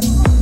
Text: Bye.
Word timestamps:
Bye. 0.00 0.39